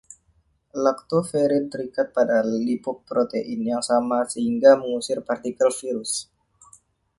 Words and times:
Laktoferin 0.85 1.65
terikat 1.73 2.07
pada 2.17 2.37
lipoprotein 2.69 3.59
yang 3.71 3.83
sama 3.89 4.19
sehingga 4.33 4.71
mengusir 4.81 5.19
partikel 5.29 5.69
virus. 5.79 6.11